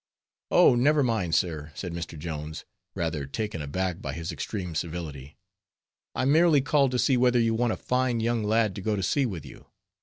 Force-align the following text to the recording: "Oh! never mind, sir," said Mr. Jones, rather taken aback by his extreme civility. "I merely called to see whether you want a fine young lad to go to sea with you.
"Oh! 0.49 0.73
never 0.73 1.03
mind, 1.03 1.35
sir," 1.35 1.71
said 1.75 1.93
Mr. 1.93 2.17
Jones, 2.17 2.65
rather 2.95 3.27
taken 3.27 3.61
aback 3.61 4.01
by 4.01 4.13
his 4.13 4.31
extreme 4.31 4.73
civility. 4.73 5.37
"I 6.15 6.25
merely 6.25 6.61
called 6.61 6.89
to 6.89 6.97
see 6.97 7.17
whether 7.17 7.39
you 7.39 7.53
want 7.53 7.73
a 7.73 7.77
fine 7.77 8.19
young 8.19 8.43
lad 8.43 8.73
to 8.77 8.81
go 8.81 8.95
to 8.95 9.03
sea 9.03 9.27
with 9.27 9.45
you. 9.45 9.67